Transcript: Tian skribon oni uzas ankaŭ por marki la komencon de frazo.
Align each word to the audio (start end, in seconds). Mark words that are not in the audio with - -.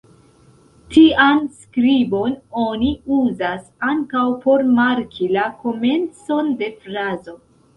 Tian 0.95 1.41
skribon 1.57 2.33
oni 2.63 2.89
uzas 3.17 3.61
ankaŭ 3.91 4.25
por 4.47 4.65
marki 4.81 5.29
la 5.37 5.45
komencon 5.63 6.51
de 6.65 6.73
frazo. 6.83 7.39